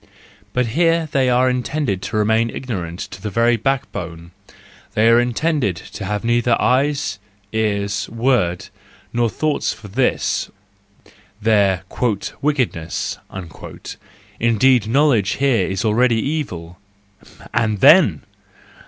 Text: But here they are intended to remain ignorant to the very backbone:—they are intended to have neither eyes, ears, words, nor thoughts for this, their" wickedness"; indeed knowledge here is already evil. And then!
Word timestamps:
But 0.51 0.65
here 0.73 1.07
they 1.11 1.29
are 1.29 1.47
intended 1.47 2.01
to 2.01 2.17
remain 2.17 2.49
ignorant 2.49 3.01
to 3.01 3.21
the 3.21 3.29
very 3.29 3.55
backbone:—they 3.55 5.07
are 5.07 5.19
intended 5.19 5.75
to 5.75 6.05
have 6.05 6.23
neither 6.23 6.59
eyes, 6.59 7.19
ears, 7.51 8.09
words, 8.09 8.71
nor 9.13 9.29
thoughts 9.29 9.73
for 9.73 9.89
this, 9.89 10.49
their" 11.39 11.83
wickedness"; 12.41 13.19
indeed 14.39 14.87
knowledge 14.87 15.33
here 15.33 15.67
is 15.67 15.85
already 15.85 16.19
evil. 16.19 16.79
And 17.53 17.79
then! 17.79 18.23